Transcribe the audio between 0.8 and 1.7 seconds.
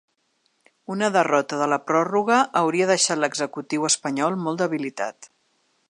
Una derrota de